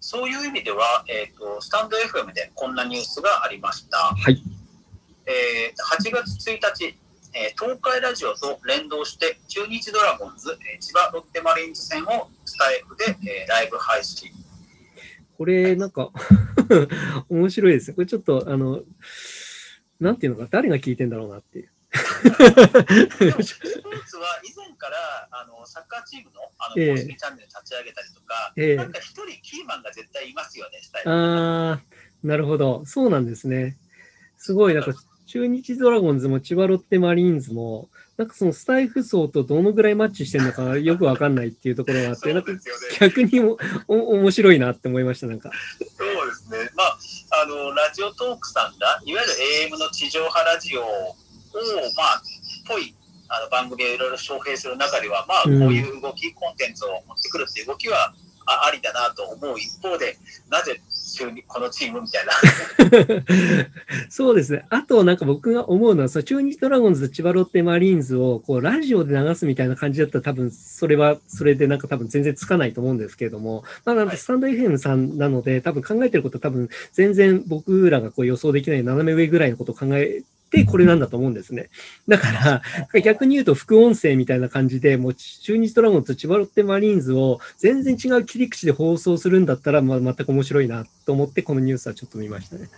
[0.00, 3.98] そういう意味では、えーと、スタンド FM でこんなニュースがありました。
[3.98, 4.42] はい。
[5.26, 6.96] えー、8月1日、
[7.34, 14.30] えー、東海ラジオと連動して中日ドラゴンズ、えー、千葉ロッテマリーンズ戦をスタイフで、えー、ライブ配信。
[15.36, 16.10] これ、なんか
[17.28, 18.80] 面白いですこれちょっと、あの、
[20.00, 21.70] なんていうのか、誰が聞いてんだろうなっていう。
[22.20, 31.10] スポーツは以前からあのサッカーチームのあの公式チャンネル立ち上げたりとか、えー、なんか一人キーマンが絶対いますよね、スタイル。
[31.10, 31.80] ああ、
[32.22, 32.84] なるほど。
[32.84, 33.76] そうなんですね。
[34.36, 34.92] すごい、なんか
[35.26, 42.52] 中日ドラゴンズも千葉ロッテマリーンズも、なんかそのスタイフ層とどのぐらいマッチしてるのかよくわかんないっていうところがあって、ね、 なんか
[42.98, 43.56] 逆にも
[43.86, 45.52] お面白いなって思いました、なんか。
[45.96, 46.70] そうですね。
[46.74, 46.98] まあ、
[47.42, 50.82] あの、ラジオトークさんが、いわゆる AM の地上波ラジオ
[51.58, 51.60] を、
[51.96, 52.22] まあ、
[52.66, 52.94] ぽい
[53.28, 58.12] あの番組をいろいろ招聘する中では、まあ、こういう動き、コンテンツを持ってくるっていう動きは
[58.46, 60.16] あありだなと思う一方で、
[60.50, 60.80] なぜ
[61.46, 62.32] このチームみたいな。
[64.08, 64.64] そうですね。
[64.70, 80.22] あと、なんか僕が思うのは、その中日ドラゴンズと千葉ロッテマリーンズをこうラジオで流すみたいな感じだったら、多分それはそれでなんか多分全然つかないと思うんですけれども、まあ、なんかスタンド FM さんなので、多分考えてること多分全然僕らがこう予想できない斜め上ぐらいのことを考え
[80.68, 81.70] これなんだと思うんですね。
[82.08, 82.62] だか
[82.92, 92.68] ら、逆に言うと副音声みたいな感じで、もう中日ドラゴンズ、千葉ロッテマリーンズを全然違う切り口で放送するんだったら、まあ、全く面白いなと思って、このニュースはちょっと見ましたね。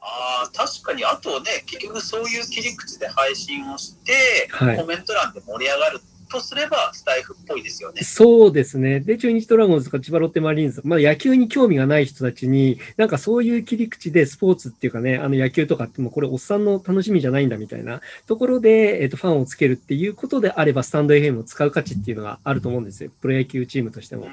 [0.00, 8.02] あ確かに、あとね、結局そういう切り口で配信をして、はい、コメント欄で盛り上がるとすれば、スタイフっぽいですよね。
[8.02, 9.00] そうですね。
[9.00, 23.10] で、中日ドラゴンズとか千葉ロッテマリーンズ、まあ、野球に興味がない人たちに、なんかそういう切り口でスポーツっていうかね、あの野球とかってもこれおっさんの楽しみじゃないんだみたいなところで、えっ、ー、と、ファンをつけるっていうことであれば、スタンド FM を使う価値っていうのがあると思うんですよ。
[23.20, 24.28] プロ野球チームとしても。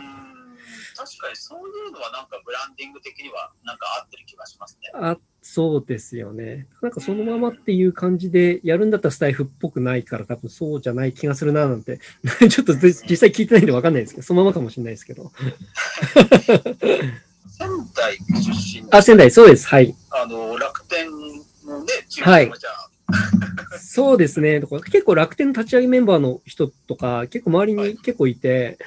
[0.96, 4.92] 確かにそういうのはなんかブランディング的にはなんか合ってる気がしますね。
[5.56, 6.68] あそうですよね。
[6.82, 12.02] なんかそのままっていう感じでやるんだったらスタイフっぽくないから多分そうじゃない気がするななんて、
[12.50, 15.32] ちょっと実際聞いてないんで分かんないですけど、そのままかもしれないですけど。
[17.48, 18.52] 仙台出
[18.82, 19.66] 身あ、仙台、そうです。
[19.68, 19.96] はい。
[20.12, 22.52] あの、楽天のね、チームはい、
[23.80, 24.60] そうですね。
[24.92, 28.78] 結構楽天の立ち上げメンバーの人とか、結構周りに結構いて、はい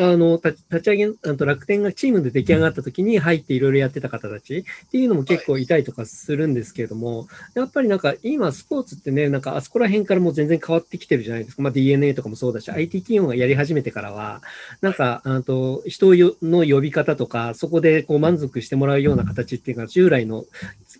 [0.00, 11.62] あの立ち上げあと楽天がチームで出来上がった時に入っていろいろやってた方たちっていうのも結構いたりとかするんですけれども、やっぱりなんか今スポーツってね、なんかあそこら辺からもう全然変わってきてるじゃないですか。
[11.62, 14.42] まあ、DNA とかもそうだし、IT 企業がやり始めてからは、
[14.80, 20.44] なんか、あと人の呼び方とか、そこでこう満足してもらうような形っていうのが従来の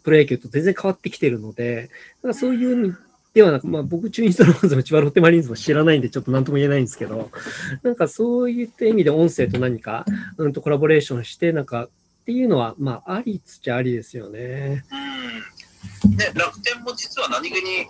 [0.03, 1.91] プロ野球と全然変わってきてるので、
[2.23, 2.97] なんかそういう
[3.35, 7.31] ではなく、まあ、僕、中日ドラゴンズも千葉ロッテマリーンズも知らないんで、ちょっと何とも言えないんですけど、
[7.83, 10.05] なんかそういった意味で音声と何か、
[10.39, 11.91] うん、とコラボレーションして、なんかっ
[12.25, 14.85] ていうのは、まあ、ありつちゃありですよね。
[14.91, 16.17] うん。
[16.17, 17.87] ね、楽天も実は何気に、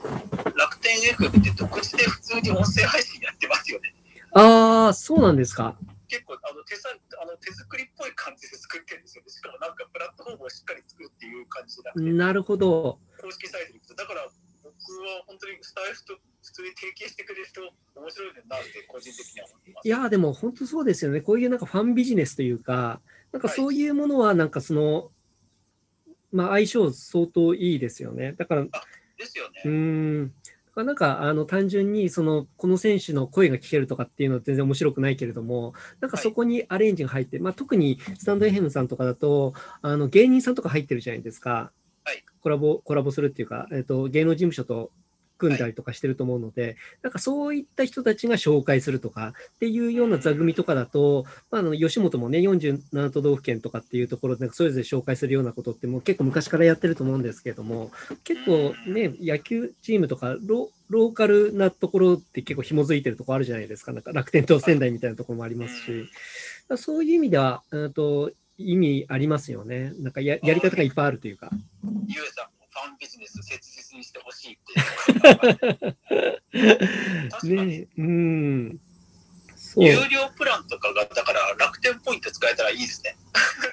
[0.57, 3.95] 楽天 FM って独自で普通に音声配信やってますよね。
[4.33, 5.77] ああ、そうなんですか。
[6.09, 6.89] 結構あの手さ
[7.23, 9.31] あの手作りっぽい感じで作ってるんですよね。
[9.31, 12.99] しかもなんかプラットフォームをしっかり作るっていう感じでなるほど。
[13.21, 14.38] 公式サイトに行くと、だから僕
[15.01, 19.89] は本当にスタイフと普通に提携してくれる人、面白いなって個人的には思ってます。
[19.89, 21.21] いや、でも本当そうですよね。
[21.21, 23.01] こういうなんかファンビジネスというか、
[23.33, 25.07] なんかそういうものはなんかその、はい、
[26.33, 28.33] まあ相性相当いいですよね。
[28.33, 28.67] だから、
[29.19, 29.63] ですよね。
[29.65, 30.35] うん。
[30.85, 41.73] なんかあの単純にそのこの選手の声が聞けるとかっていうのは全然面白くないけれども、なんかそこにアレンジが入って、はい、まあ、特にスタンド FM さんとかだとあの芸人さんとか入ってるじゃないですか。
[42.43, 44.91] コラボ、コラボするっていうか、えっ、ー、と、芸能事務所と
[45.39, 57.93] 組んだりとかしてると思うので、はい、なんかそういった人たちが紹介するとかっていうような座組とかだと、まあ、あの吉本もね、47都道府県とかっていうところで、それぞれ紹介するようなことってもう結構昔からやってると思うんですけれども、
[58.25, 63.93] 結構ね、野球チームとかロ、ローカルなところって結構紐づいてるところあるじゃないですか。
[63.93, 66.09] なんか楽天と仙台みたいなところもありますし、
[66.77, 67.63] そういう意味では、
[67.95, 69.93] と意味ありますよね。
[69.99, 71.51] なんかややり方がいっぱいあるというか。
[72.07, 74.59] ゆうさんもファンビジネス切実にしてほしいっ
[77.41, 77.49] て。
[77.49, 78.81] ねうん。
[79.77, 83.17] 有料プランとかが、だから楽天ポイント使えたらいいですね。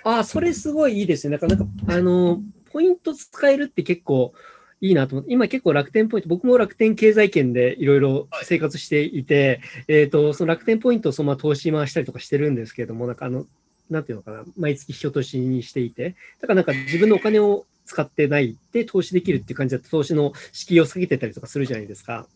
[0.03, 1.37] ああ、それすごいいいですね。
[1.37, 4.33] なんか、なんかあの、ポイント使えるって結構
[4.81, 13.45] いいなと思って、今結構楽天ポイント、僕も楽天経済圏でいろいろ生活していて、はい、えっ、ー、と、その楽天ポイントをそのまま投資回したりとかしてるんですけれども、なんかあの、
[13.89, 22.27] なんていうのかな、毎月人としにしていて、だからなんか自分のお金を使ってないで投資できるっていう感じだと、投資の敷居を下げてたりとかするじゃないですか。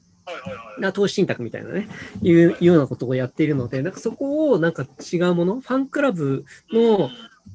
[0.78, 1.88] な投資信託みたいなね、
[2.22, 7.10] いうようなことをやっているので、なんかそこをなんか違うもの、ファンクラブの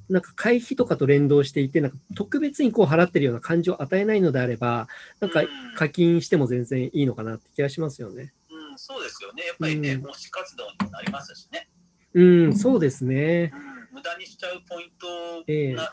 [0.08, 4.88] なんか会費とかと連動していて、なんか特別にこう払ってるような感じを与えないのであれば、
[5.20, 5.44] なんか
[5.76, 8.32] 課金しても全然いいのかなって気がしますよね。
[8.50, 9.46] うん、そうですよね。
[9.46, 11.68] やっぱりね、推し活動になりますしね。
[12.14, 13.52] うん、そうですね。
[13.54, 13.73] 無
[14.04, 15.84] 駄にしちゃうポイントな,、えー、な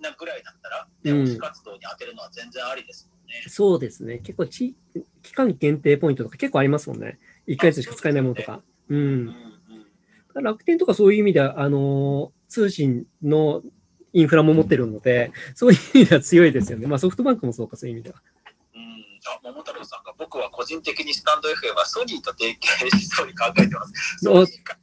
[0.00, 3.44] なぐらいだったら、ね、推し活動に当てるのは全然ありですもんね。
[3.48, 4.18] そうですね。
[4.18, 4.76] 結構ち、
[5.22, 7.18] 期間限定ポイントとか結構ありますもんね。
[7.46, 8.62] 1ヶ月しか使えないものとか。
[8.88, 9.34] うね、うん、
[10.36, 13.62] うん、楽天とかそういう意味では、あのー、通信の
[14.12, 16.86] インフラも持ってるので、そういう意味では強いですよね。
[16.86, 18.22] まあソフトバンクもそうか、そういう意味では。
[19.26, 23.92] あ、桃太郎さんが、僕は個人的にスタンド FM はソニーと提携しそうに考えてます。
[24.18, 24.78] ソニーか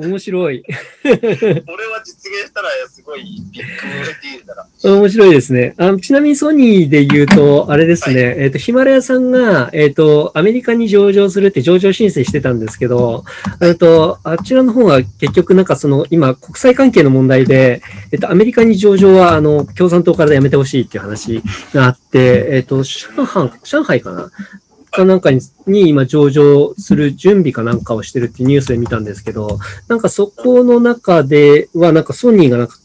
[0.00, 0.62] 面白い。
[0.62, 0.68] こ
[1.04, 4.66] れは実現したらすごいビッグだな。
[4.82, 5.74] 面白いですね。
[5.76, 13.24] あちなみにソニーで言うと、あれですね、はい、えっ、ー、と、ヒマラヤさんが、えっ、ー、と、アメリカに上場するって上場申請してたんですけど、
[13.60, 17.82] えっと、あちらの方は結局なんかその、今、国際関係の問題で、
[18.12, 21.42] えっ、ー、と、アメリカに上場は、あの、共産党からやめてほしいっていう話
[21.74, 24.30] があって、えっと、上海、上海かな
[24.90, 29.58] かなんかにに今上場する準備かなんかをしてるってニュースで見たんですけど、
[29.88, 32.76] なんかそこの中ではなんかソニーがなんか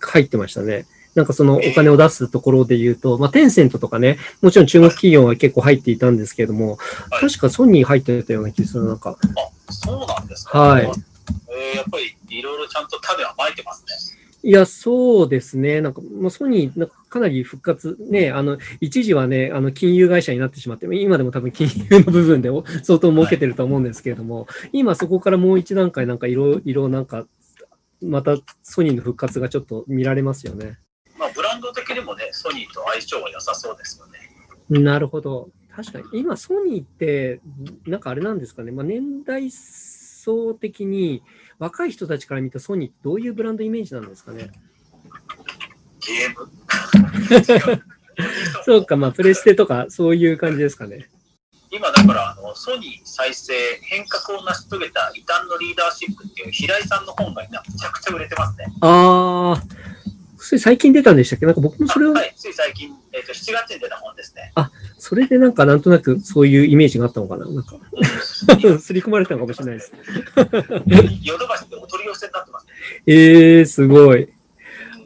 [0.00, 0.86] 入ってましたね。
[1.14, 6.78] なんかそのお金を出すところで言うと、まあ、テンセントとかね、もちろん中国企業は結構入っていたんですけれども、
[7.10, 9.18] 確かソニー入ってたような気がする、なんか。
[9.68, 10.58] あ、そうなんですか。
[10.58, 10.84] はい。
[10.84, 13.84] えー、やっぱりいろいろちゃんと種はまいてます
[14.16, 14.21] ね。
[14.44, 15.80] いや、そうですね。
[15.80, 22.50] なんか、まあ、ソニー、なんかかなり復活、ね、あの、一時はね、あの、金融会社になってしまって、今でも多分金融の部分で
[22.82, 27.26] 相当儲けてると思うんですけれども、はい、今そこからもう一段階、なんかいろいろなんか、
[28.00, 30.78] またソニーの復活がちょっと見られますよね。
[31.16, 34.82] まあ、ブランド的にもね、ソニーと相性は良さそうですよね。
[34.82, 35.50] なるほど。
[35.70, 37.40] 確かに、今ソニーって、
[37.86, 39.50] なんかあれなんですかね、まあ、年代
[40.22, 41.22] 層的に、
[41.58, 44.50] 若い人たちから見たソニーってどういうブランドイメージなんですかね？
[46.00, 46.50] ゲーム
[48.64, 51.08] そうか、まあ、プレステとかそういう感じですかね。
[51.70, 58.66] 今だからあのソニー再生変革を成し遂げた異端のリーダーシップっていう平井さんの本がめちゃくちゃ売れてますね。
[58.82, 59.62] ああ、
[60.42, 61.46] それ最近出たんでしたっけ？
[61.46, 62.12] なんか僕もそれを。
[62.12, 64.52] はい、つい最近、えっ、ー、と、7月に出た本ですね。
[64.56, 67.46] あ、それでなんかなんとなくそういうイメージがあったのかな？
[67.46, 67.76] なんか、
[68.80, 69.92] す り込まれたのかもしれないです。
[71.22, 72.72] ヨドバシってお取り寄せになってます、ね。
[73.06, 74.28] ええー、すごい。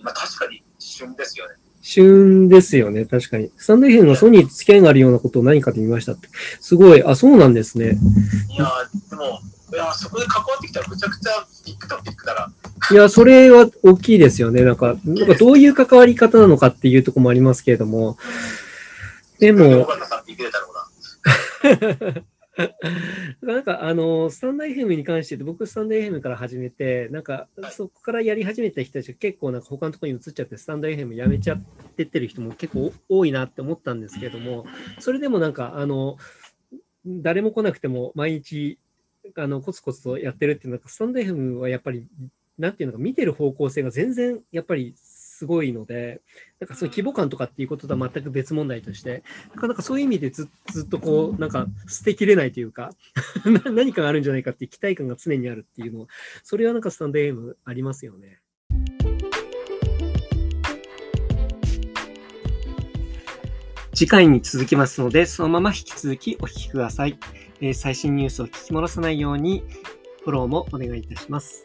[0.03, 1.55] まあ確かに旬ですよね。
[1.83, 3.53] 旬ですよね、確かに。
[3.57, 6.29] スタンド FM がソニーと付き合いがあるようなことを何かで見ましたって。
[6.61, 7.05] すごい。
[7.05, 7.85] あ、そうなんですね。
[7.85, 8.69] いや
[9.11, 9.41] でも、
[9.73, 12.53] いやそこで関わってきたらむちゃくちゃビッグトピックだな。
[12.91, 14.63] いや、それは大きいですよね。
[14.63, 18.17] なんか、なんかどういう関わり方なのかっていうところもありますけれども。
[19.39, 19.89] でも、
[23.43, 31.63] なんか、あの、スタンダー FM に関して僕、スタンダー FM から始めて、なんか、そこからやり始めた人たちが結構、なんか他のところに移っちゃって、スタンダー FM やめちゃっ
[31.97, 34.65] てってる人も結構多いなって思ったんですけども、
[35.01, 36.17] それでもなんか、あの、
[37.05, 38.79] 誰も来なくても毎日
[39.37, 42.07] あのコツコツとやってるっていうのは、スタンド FM はやっぱり、
[42.59, 46.23] なんていうのか、見てる方向性が全然やっぱりすごいので、
[46.61, 49.23] なんかその規模感とかっていうこととは全く別問題として、
[49.55, 52.91] なかなかそういう意味でずずっとこう、なんか捨てきれないというか
[53.71, 56.09] 何かがあるんじゃないかっていう期待感が常にあるっていうの
[56.43, 58.41] それはなんかスタンド FM ありますよね。
[63.95, 67.19] 次回に続きますので、そのまま引き続きお聞きください。
[67.63, 69.65] えー、最新ニュースを聞き戻さないように、
[70.23, 71.65] フォローもお願いいたします。